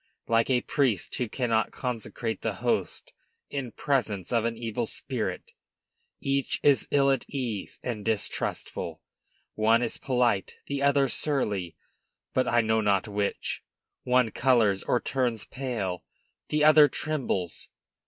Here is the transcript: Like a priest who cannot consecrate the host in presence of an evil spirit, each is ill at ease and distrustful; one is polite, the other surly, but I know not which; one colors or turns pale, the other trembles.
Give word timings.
Like 0.27 0.49
a 0.49 0.61
priest 0.61 1.13
who 1.17 1.29
cannot 1.29 1.69
consecrate 1.71 2.41
the 2.41 2.55
host 2.55 3.13
in 3.51 3.71
presence 3.71 4.33
of 4.33 4.45
an 4.45 4.57
evil 4.57 4.87
spirit, 4.87 5.51
each 6.19 6.59
is 6.63 6.87
ill 6.89 7.11
at 7.11 7.23
ease 7.29 7.79
and 7.83 8.03
distrustful; 8.03 8.99
one 9.53 9.83
is 9.83 9.99
polite, 9.99 10.55
the 10.65 10.81
other 10.81 11.07
surly, 11.07 11.75
but 12.33 12.47
I 12.47 12.61
know 12.61 12.81
not 12.81 13.07
which; 13.07 13.61
one 14.01 14.31
colors 14.31 14.81
or 14.81 14.99
turns 14.99 15.45
pale, 15.45 16.03
the 16.49 16.63
other 16.63 16.87
trembles. 16.87 17.69